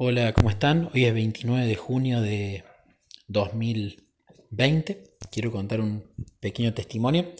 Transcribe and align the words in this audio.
Hola, 0.00 0.32
¿cómo 0.32 0.48
están? 0.48 0.90
Hoy 0.94 1.06
es 1.06 1.12
29 1.12 1.66
de 1.66 1.74
junio 1.74 2.20
de 2.20 2.62
2020. 3.26 5.02
Quiero 5.32 5.50
contar 5.50 5.80
un 5.80 6.04
pequeño 6.38 6.72
testimonio. 6.72 7.32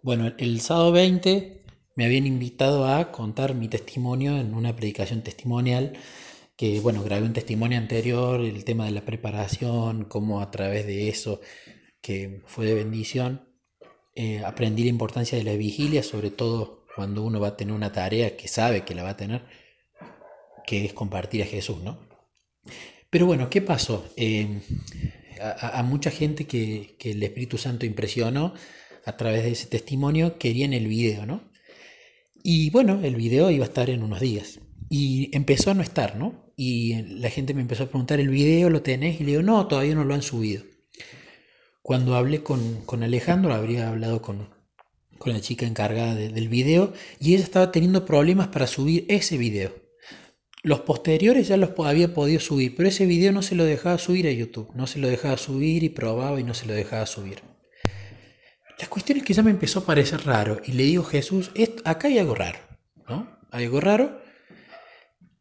Bueno, 0.00 0.32
el 0.38 0.60
sábado 0.60 0.92
20 0.92 1.64
me 1.96 2.04
habían 2.04 2.28
invitado 2.28 2.86
a 2.86 3.10
contar 3.10 3.56
mi 3.56 3.66
testimonio 3.66 4.38
en 4.38 4.54
una 4.54 4.76
predicación 4.76 5.22
testimonial 5.22 5.94
que, 6.56 6.78
bueno, 6.78 7.02
grabé 7.02 7.26
un 7.26 7.32
testimonio 7.32 7.76
anterior, 7.76 8.40
el 8.40 8.62
tema 8.62 8.84
de 8.84 8.92
la 8.92 9.04
preparación, 9.04 10.04
cómo 10.04 10.40
a 10.40 10.52
través 10.52 10.86
de 10.86 11.08
eso, 11.08 11.40
que 12.00 12.40
fue 12.46 12.66
de 12.66 12.74
bendición, 12.74 13.48
eh, 14.14 14.44
aprendí 14.44 14.84
la 14.84 14.90
importancia 14.90 15.36
de 15.36 15.42
la 15.42 15.54
vigilia, 15.54 16.04
sobre 16.04 16.30
todo 16.30 16.84
cuando 16.94 17.24
uno 17.24 17.40
va 17.40 17.48
a 17.48 17.56
tener 17.56 17.74
una 17.74 17.90
tarea 17.90 18.36
que 18.36 18.46
sabe 18.46 18.84
que 18.84 18.94
la 18.94 19.02
va 19.02 19.10
a 19.10 19.16
tener 19.16 19.67
que 20.68 20.84
es 20.84 20.92
compartir 20.92 21.42
a 21.42 21.46
Jesús, 21.46 21.78
¿no? 21.82 21.98
Pero 23.08 23.24
bueno, 23.24 23.48
¿qué 23.48 23.62
pasó? 23.62 24.04
Eh, 24.16 24.60
a, 25.40 25.82
mucha 25.82 26.10
gente 26.10 26.44
que, 26.44 26.96
el 27.00 27.22
Espíritu 27.22 27.56
Santo 27.56 27.86
impresionó 27.86 28.52
a 29.06 29.16
través 29.16 29.44
de 29.44 29.52
ese 29.52 29.66
testimonio 29.66 30.36
querían 30.36 30.74
el 30.74 30.86
video, 30.86 31.24
¿no? 31.24 31.50
Y 32.42 32.68
bueno, 32.68 33.00
el 33.02 33.16
video 33.16 33.50
iba 33.50 33.64
a 33.64 33.68
estar 33.68 33.88
en 33.88 34.02
unos 34.02 34.20
días. 34.20 34.60
Y 34.90 35.34
empezó 35.34 35.70
a 35.70 35.74
no 35.74 35.82
estar, 35.82 36.16
¿no? 36.16 36.52
Y 36.54 37.02
la 37.02 37.30
gente 37.30 37.54
me 37.54 37.62
empezó 37.62 37.84
a 37.84 37.88
preguntar, 37.88 38.20
¿el 38.20 38.28
video 38.28 38.68
lo 38.68 38.82
tenés? 38.82 39.22
Y 39.22 39.24
le 39.24 39.30
digo, 39.30 39.42
no, 39.42 39.66
todavía 39.68 39.94
no 39.94 40.04
lo 40.04 40.12
han 40.12 40.22
subido. 40.22 40.64
Cuando 41.80 42.14
hablé 42.14 42.42
con, 42.42 42.84
con 42.84 43.02
Alejandro, 43.02 43.54
habría 43.54 43.88
hablado 43.88 44.20
con, 44.20 44.50
con 45.16 45.32
la 45.32 45.40
chica 45.40 45.66
encargada 45.66 46.14
del 46.14 46.48
video, 46.50 46.92
y 47.18 47.34
ella 47.34 47.44
estaba 47.44 47.72
teniendo 47.72 48.04
problemas 48.04 48.48
para 48.48 48.66
subir 48.66 49.06
ese 49.08 49.38
video. 49.38 49.87
Los 50.62 50.80
posteriores 50.80 51.48
ya 51.48 51.56
los 51.56 51.70
había 51.78 52.12
podido 52.12 52.40
subir, 52.40 52.74
pero 52.76 52.88
ese 52.88 53.06
video 53.06 53.32
no 53.32 53.42
se 53.42 53.54
lo 53.54 53.64
dejaba 53.64 53.98
subir 53.98 54.26
a 54.26 54.32
YouTube. 54.32 54.70
No 54.74 54.86
se 54.86 54.98
lo 54.98 55.08
dejaba 55.08 55.36
subir 55.36 55.84
y 55.84 55.88
probaba 55.88 56.40
y 56.40 56.44
no 56.44 56.54
se 56.54 56.66
lo 56.66 56.74
dejaba 56.74 57.06
subir. 57.06 57.42
La 58.78 58.86
cuestión 58.88 59.18
es 59.18 59.24
que 59.24 59.34
ya 59.34 59.42
me 59.42 59.50
empezó 59.50 59.80
a 59.80 59.84
parecer 59.86 60.24
raro 60.24 60.60
y 60.64 60.72
le 60.72 60.84
digo, 60.84 61.04
Jesús, 61.04 61.50
acá 61.84 62.08
hay 62.08 62.18
algo 62.18 62.34
raro, 62.34 62.58
¿no? 63.08 63.28
Hay 63.50 63.64
algo 63.64 63.80
raro. 63.80 64.20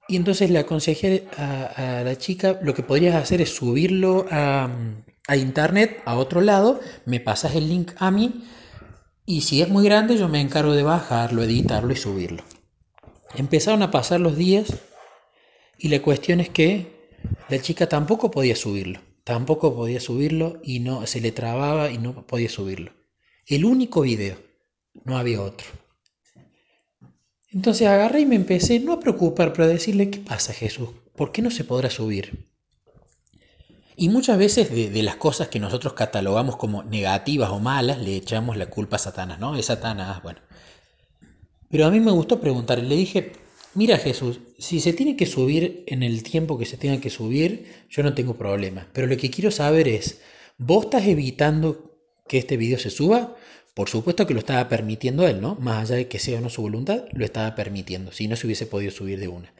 Y 0.08 0.16
entonces 0.16 0.50
le 0.50 0.60
aconsejé 0.60 1.28
a, 1.38 2.02
la 2.04 2.18
chica, 2.18 2.60
lo 2.64 2.74
que 2.74 2.82
podrías 2.82 3.16
hacer 3.16 3.42
es 3.42 3.54
subirlo 3.54 4.26
a, 4.32 4.70
a 5.28 5.36
internet, 5.36 6.02
a 6.06 6.16
otro 6.16 6.42
lado, 6.42 6.80
me 7.06 7.20
pasas 7.20 7.56
el 7.56 7.68
link 7.68 7.92
a 7.98 8.10
mí 8.10 8.46
y 9.26 9.42
si 9.42 9.62
es 9.62 9.68
muy 9.68 9.84
grande 9.84 10.18
yo 10.18 10.30
me 10.30 10.40
encargo 10.40 10.72
de 10.72 10.84
bajarlo, 10.84 11.44
editarlo 11.44 11.92
y 11.92 11.98
subirlo. 11.98 12.44
Empezaron 13.36 13.84
a 13.84 13.92
pasar 13.92 14.22
los 14.22 14.38
días 14.38 14.74
y 15.78 15.90
la 15.90 16.02
cuestión 16.02 16.40
es 16.40 16.50
que 16.50 17.12
la 17.50 17.62
chica 17.62 17.88
tampoco 17.88 18.32
podía 18.32 18.56
subirlo, 18.56 19.00
tampoco 19.24 19.76
podía 19.76 20.00
subirlo 20.00 20.60
y 20.64 20.80
no 20.80 21.06
se 21.06 21.22
le 21.22 21.32
trababa 21.32 21.92
y 21.92 21.98
no 21.98 22.26
podía 22.26 22.50
subirlo. 22.50 22.92
El 23.46 23.66
único 23.66 24.02
video, 24.02 24.38
no 25.04 25.18
había 25.18 25.42
otro. 25.42 25.68
Entonces 27.52 27.88
agarré 27.88 28.22
y 28.22 28.26
me 28.26 28.36
empecé 28.36 28.80
no 28.80 28.94
a 28.94 29.00
preocupar, 29.00 29.54
pero 29.54 29.66
a 29.66 29.68
decirle, 29.68 30.10
¿qué 30.10 30.20
pasa 30.20 30.54
Jesús? 30.54 30.90
¿Por 31.16 31.32
qué 31.32 31.42
no 31.42 31.50
se 31.50 31.64
podrá 31.64 31.90
subir? 31.90 32.50
Y 33.96 34.10
muchas 34.10 34.38
veces 34.38 34.70
de, 34.70 34.90
de, 34.92 35.04
las 35.04 35.16
cosas 35.16 35.48
que 35.48 35.60
nosotros 35.60 35.94
catalogamos 35.94 36.58
como 36.58 36.84
negativas 36.84 37.50
o 37.50 37.60
malas 37.60 37.98
le 38.00 38.16
echamos 38.16 38.58
la 38.58 38.70
culpa 38.70 38.98
a 38.98 39.00
Satanás, 39.00 39.40
¿no? 39.40 39.56
Es 39.56 39.68
Satanás, 39.68 40.22
bueno. 40.22 40.40
Pero 41.70 41.86
a 41.86 41.90
mí 41.90 42.00
me 42.00 42.12
gustó 42.12 42.40
preguntarle, 42.40 42.88
le 42.88 42.96
dije, 42.96 43.32
Mira 43.78 44.00
Jesús, 44.00 44.40
si 44.58 44.80
se 44.80 44.92
tiene 44.92 45.16
que 45.16 45.28
subir 45.28 45.84
en 45.86 46.02
el 46.02 46.24
tiempo 46.24 46.58
que 46.58 46.66
se 46.66 46.78
tenga 46.78 47.00
que 47.00 47.12
subir, 47.12 47.86
yo 47.92 48.02
no 48.02 48.16
tengo 48.16 48.36
problema. 48.36 48.88
Pero 48.92 49.06
lo 49.06 49.16
que 49.18 49.30
quiero 49.30 49.52
saber 49.52 49.88
es, 49.88 50.20
¿vos 50.58 50.86
estás 50.86 51.06
evitando 51.06 51.96
que 52.28 52.40
este 52.40 52.58
video 52.58 52.80
se 52.80 52.90
suba? 52.90 53.36
Por 53.76 53.88
supuesto 53.88 54.26
que 54.26 54.34
lo 54.34 54.40
estaba 54.40 54.68
permitiendo 54.68 55.28
él, 55.28 55.42
¿no? 55.42 55.58
Más 55.62 55.84
allá 55.84 55.98
de 55.98 56.08
que 56.08 56.18
sea 56.18 56.40
o 56.40 56.42
no 56.42 56.50
su 56.50 56.64
voluntad, 56.64 57.04
lo 57.12 57.24
estaba 57.24 57.54
permitiendo, 57.54 58.12
si 58.12 58.28
no 58.28 58.36
se 58.36 58.48
hubiese 58.48 58.66
podido 58.66 58.90
subir 58.90 59.20
de 59.20 59.28
una. 59.28 59.54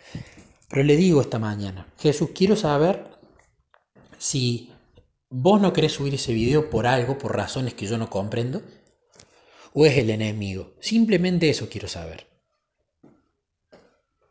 Pero 0.68 0.82
le 0.82 0.98
digo 0.98 1.22
esta 1.22 1.38
mañana, 1.38 1.86
Jesús, 2.00 2.32
quiero 2.34 2.56
saber 2.56 3.04
si 4.18 4.72
vos 5.30 5.62
no 5.62 5.74
querés 5.74 5.92
subir 5.92 6.16
ese 6.16 6.34
video 6.34 6.72
por 6.72 6.88
algo, 6.88 7.20
por 7.20 7.36
razones 7.36 7.76
que 7.76 7.86
yo 7.86 8.00
no 8.00 8.10
comprendo, 8.10 8.64
o 9.74 9.86
es 9.86 9.96
el 9.96 10.10
enemigo. 10.10 10.74
Simplemente 10.80 11.52
eso 11.52 11.70
quiero 11.70 11.88
saber. 11.88 12.37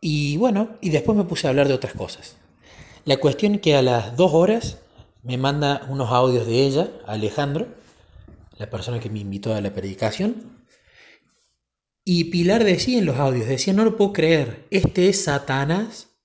Y 0.00 0.36
bueno, 0.36 0.76
y 0.80 0.90
después 0.90 1.16
me 1.16 1.24
puse 1.24 1.46
a 1.46 1.50
hablar 1.50 1.68
de 1.68 1.74
otras 1.74 1.94
cosas. 1.94 2.36
La 3.04 3.18
cuestión 3.18 3.56
es 3.56 3.60
que 3.60 3.76
a 3.76 3.82
las 3.82 4.16
dos 4.16 4.32
horas 4.34 4.78
me 5.22 5.38
manda 5.38 5.86
unos 5.88 6.10
audios 6.10 6.46
de 6.46 6.64
ella, 6.64 6.90
Alejandro, 7.06 7.68
la 8.58 8.70
persona 8.70 9.00
que 9.00 9.10
me 9.10 9.20
invitó 9.20 9.54
a 9.54 9.60
la 9.60 9.72
predicación. 9.72 10.64
Y 12.04 12.24
Pilar 12.24 12.64
decía 12.64 12.98
en 12.98 13.06
los 13.06 13.16
audios, 13.16 13.48
decía, 13.48 13.72
no 13.72 13.84
lo 13.84 13.96
puedo 13.96 14.12
creer, 14.12 14.66
este 14.70 15.08
es 15.08 15.24
Satanás 15.24 16.15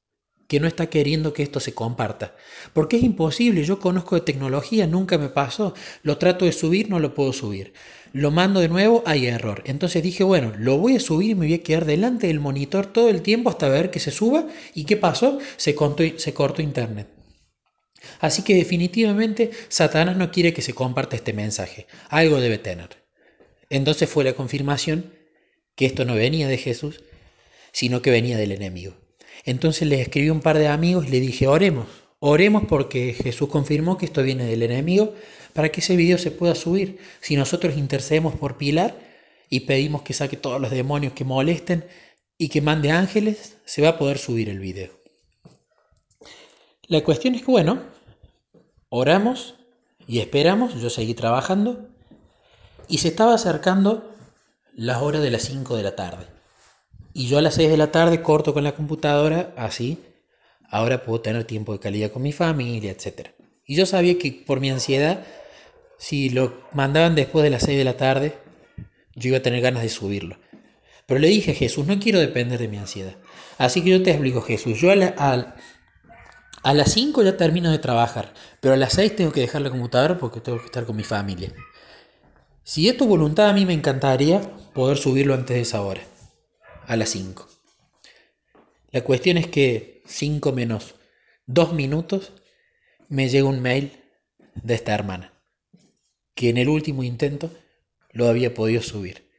que 0.52 0.60
no 0.60 0.68
está 0.68 0.88
queriendo 0.88 1.32
que 1.32 1.44
esto 1.44 1.62
se 1.62 1.74
comparta. 1.74 2.36
Porque 2.74 2.98
es 2.98 3.04
imposible, 3.04 3.64
yo 3.64 3.80
conozco 3.80 4.16
de 4.16 4.22
tecnología, 4.22 4.86
nunca 4.86 5.18
me 5.18 5.30
pasó, 5.30 5.74
lo 6.04 6.18
trato 6.18 6.44
de 6.44 6.52
subir, 6.52 6.90
no 6.90 7.00
lo 7.00 7.14
puedo 7.14 7.32
subir. 7.32 7.72
Lo 8.12 8.32
mando 8.32 8.60
de 8.60 8.68
nuevo, 8.68 9.02
hay 9.06 9.28
error. 9.28 9.64
Entonces 9.66 10.04
dije, 10.04 10.26
bueno, 10.26 10.52
lo 10.58 10.78
voy 10.78 10.98
a 10.98 11.00
subir 11.00 11.30
y 11.30 11.36
me 11.36 11.46
voy 11.46 11.54
a 11.54 11.64
quedar 11.64 11.86
delante 11.86 12.28
del 12.28 12.42
monitor 12.42 12.88
todo 12.88 13.08
el 13.08 13.22
tiempo 13.22 13.50
hasta 13.50 13.70
ver 13.70 13.92
que 13.92 14.02
se 14.02 14.12
suba. 14.12 14.46
¿Y 14.76 14.84
qué 14.84 14.98
pasó? 14.98 15.40
Se 15.56 15.74
cortó, 15.74 16.04
se 16.18 16.34
cortó 16.34 16.62
internet. 16.62 17.08
Así 18.20 18.42
que 18.42 18.54
definitivamente 18.54 19.52
Satanás 19.70 20.18
no 20.18 20.32
quiere 20.32 20.54
que 20.54 20.62
se 20.62 20.74
comparta 20.74 21.16
este 21.16 21.32
mensaje. 21.32 21.88
Algo 22.10 22.42
debe 22.42 22.58
tener. 22.58 22.90
Entonces 23.70 24.10
fue 24.10 24.26
la 24.26 24.34
confirmación 24.34 25.14
que 25.76 25.86
esto 25.86 26.04
no 26.04 26.16
venía 26.16 26.50
de 26.50 26.58
Jesús, 26.58 27.06
sino 27.72 28.02
que 28.02 28.12
venía 28.12 28.36
del 28.36 28.52
enemigo. 28.52 28.98
Entonces 29.46 29.88
le 29.88 30.02
escribí 30.02 30.30
a 30.30 30.34
un 30.34 30.42
par 30.42 30.58
de 30.58 30.68
amigos 30.68 31.08
y 31.08 31.12
le 31.12 31.20
dije, 31.20 31.48
oremos, 31.48 31.88
oremos 32.20 32.64
porque 32.68 33.14
Jesús 33.14 33.50
confirmó 33.50 33.98
que 33.98 34.06
esto 34.06 34.24
viene 34.24 34.46
del 34.46 34.64
enemigo 34.64 35.14
para 35.54 35.70
que 35.70 35.82
ese 35.82 35.96
video 35.96 36.18
se 36.18 36.32
pueda 36.32 36.56
subir. 36.56 37.00
Si 37.20 37.36
nosotros 37.36 37.78
intercedemos 37.78 38.36
por 38.36 38.58
Pilar 38.58 38.96
y 39.50 39.62
pedimos 39.62 40.04
que 40.04 40.14
saque 40.14 40.38
todos 40.38 40.62
los 40.62 40.72
demonios 40.72 41.14
que 41.14 41.24
molesten 41.24 41.86
y 42.38 42.50
que 42.50 42.62
mande 42.62 42.92
ángeles, 42.92 43.58
se 43.66 43.82
va 43.82 43.90
a 43.90 43.98
poder 43.98 44.18
subir 44.18 44.50
el 44.50 44.60
video. 44.60 44.92
La 46.88 47.04
cuestión 47.04 47.36
es 47.36 47.42
que, 47.42 47.52
bueno, 47.52 47.82
oramos 48.90 49.56
y 50.08 50.20
esperamos, 50.20 50.80
yo 50.82 50.90
seguí 50.90 51.14
trabajando 51.14 51.88
y 52.88 52.98
se 52.98 53.08
estaba 53.08 53.34
acercando 53.34 54.14
la 54.74 55.00
hora 55.02 55.20
de 55.20 55.32
las 55.32 55.44
5 55.44 55.78
de 55.78 55.84
la 55.84 55.96
tarde. 55.96 56.26
Y 57.14 57.28
yo 57.28 57.38
a 57.38 57.42
las 57.42 57.56
6 57.56 57.70
de 57.70 57.78
la 57.78 57.92
tarde 57.92 58.22
corto 58.22 58.54
con 58.54 58.64
la 58.64 58.74
computadora, 58.74 59.54
así, 59.58 60.00
ahora 60.70 61.04
puedo 61.04 61.22
tener 61.22 61.44
tiempo 61.44 61.74
de 61.74 61.80
calidad 61.80 62.12
con 62.12 62.22
mi 62.22 62.32
familia, 62.32 62.92
etc. 62.92 63.30
Y 63.66 63.76
yo 63.76 63.86
sabía 63.86 64.18
que 64.18 64.44
por 64.46 64.60
mi 64.60 64.70
ansiedad, 64.70 65.24
si 65.98 66.30
lo 66.30 66.62
mandaban 66.74 67.16
después 67.16 67.44
de 67.44 67.50
las 67.50 67.64
6 67.64 67.78
de 67.78 67.84
la 67.84 67.98
tarde, 67.98 68.34
yo 69.16 69.30
iba 69.30 69.38
a 69.38 69.42
tener 69.42 69.62
ganas 69.62 69.84
de 69.84 69.90
subirlo. 69.90 70.38
Pero 71.06 71.20
le 71.20 71.28
dije, 71.28 71.54
Jesús, 71.54 71.86
no 71.86 72.00
quiero 72.00 72.20
depender 72.20 72.60
de 72.60 72.70
mi 72.70 72.78
ansiedad. 72.78 73.16
Así 73.58 73.84
que 73.84 73.90
yo 73.90 74.02
te 74.02 74.12
explico, 74.12 74.42
Jesús, 74.42 74.80
yo 74.80 74.92
a, 74.92 75.56
a 76.64 76.74
las 76.74 76.94
5 76.94 77.24
ya 77.24 77.36
termino 77.36 77.72
de 77.72 77.80
trabajar, 77.80 78.34
pero 78.62 78.74
a 78.74 78.78
las 78.78 78.94
6 78.94 79.18
tengo 79.18 79.34
que 79.34 79.42
dejar 79.42 79.62
la 79.62 79.70
computadora 79.70 80.18
porque 80.18 80.40
tengo 80.40 80.60
que 80.60 80.66
estar 80.66 80.86
con 80.86 80.96
mi 80.96 81.04
familia. 81.04 81.52
Si 82.64 82.88
es 82.88 82.96
tu 82.96 83.06
voluntad, 83.06 83.50
a 83.50 83.54
mí 83.54 83.66
me 83.66 83.74
encantaría 83.74 84.40
poder 84.74 84.98
subirlo 84.98 85.34
antes 85.34 85.56
de 85.56 85.62
esa 85.62 85.82
hora 85.82 86.02
a 86.88 86.96
las 86.96 87.10
5. 87.10 87.48
La 88.92 89.04
cuestión 89.04 89.38
es 89.38 89.48
que 89.48 90.02
5 90.06 90.52
menos 90.52 90.96
2 91.46 91.74
minutos 91.74 92.34
me 93.08 93.30
llega 93.30 93.48
un 93.48 93.62
mail 93.62 93.92
de 94.56 94.74
esta 94.74 94.94
hermana, 94.94 95.34
que 96.36 96.50
en 96.50 96.58
el 96.58 96.70
último 96.70 97.04
intento 97.04 97.52
lo 98.12 98.28
había 98.28 98.54
podido 98.54 98.82
subir. 98.82 99.30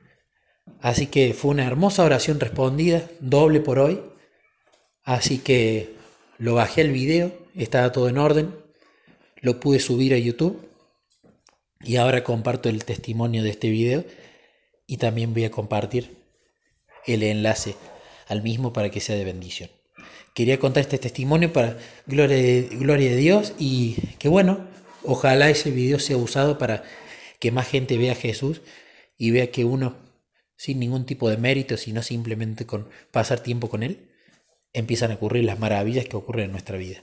Así 0.80 1.06
que 1.06 1.34
fue 1.34 1.50
una 1.50 1.66
hermosa 1.66 2.04
oración 2.04 2.40
respondida, 2.40 3.08
doble 3.20 3.60
por 3.60 3.78
hoy. 3.78 4.00
Así 5.02 5.38
que 5.38 5.94
lo 6.38 6.54
bajé 6.54 6.82
al 6.82 6.90
video, 6.90 7.32
estaba 7.54 7.92
todo 7.92 8.08
en 8.08 8.18
orden, 8.18 8.54
lo 9.40 9.60
pude 9.60 9.80
subir 9.80 10.14
a 10.14 10.18
YouTube 10.18 10.68
y 11.80 11.96
ahora 11.96 12.24
comparto 12.24 12.68
el 12.68 12.84
testimonio 12.84 13.42
de 13.42 13.50
este 13.50 13.70
video 13.70 14.04
y 14.86 14.98
también 14.98 15.34
voy 15.34 15.44
a 15.44 15.50
compartir 15.50 16.21
el 17.06 17.22
enlace 17.22 17.76
al 18.28 18.42
mismo 18.42 18.72
para 18.72 18.90
que 18.90 19.00
sea 19.00 19.16
de 19.16 19.24
bendición. 19.24 19.70
Quería 20.34 20.58
contar 20.58 20.82
este 20.82 20.98
testimonio 20.98 21.52
para 21.52 21.76
gloria 22.06 22.36
de, 22.36 22.68
gloria 22.72 23.10
de 23.10 23.16
Dios 23.16 23.54
y 23.58 23.96
que 24.18 24.28
bueno, 24.28 24.66
ojalá 25.04 25.50
ese 25.50 25.70
video 25.70 25.98
sea 25.98 26.16
usado 26.16 26.58
para 26.58 26.84
que 27.38 27.50
más 27.50 27.68
gente 27.68 27.98
vea 27.98 28.12
a 28.12 28.16
Jesús 28.16 28.62
y 29.18 29.30
vea 29.30 29.50
que 29.50 29.64
uno, 29.64 29.96
sin 30.56 30.78
ningún 30.78 31.04
tipo 31.04 31.28
de 31.28 31.36
mérito, 31.36 31.76
sino 31.76 32.02
simplemente 32.02 32.66
con 32.66 32.88
pasar 33.10 33.40
tiempo 33.40 33.68
con 33.68 33.82
Él, 33.82 34.08
empiezan 34.72 35.10
a 35.10 35.14
ocurrir 35.14 35.44
las 35.44 35.58
maravillas 35.58 36.06
que 36.06 36.16
ocurren 36.16 36.46
en 36.46 36.52
nuestra 36.52 36.78
vida. 36.78 37.02